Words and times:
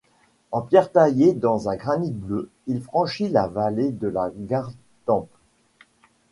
En 0.51 0.61
pierres 0.63 0.91
taillées 0.91 1.33
dans 1.35 1.69
un 1.69 1.75
granit 1.75 2.09
bleu, 2.09 2.49
il 2.65 2.81
franchit 2.81 3.29
la 3.29 3.45
vallée 3.45 3.91
de 3.91 4.07
la 4.07 4.31
Gartempe. 4.35 5.29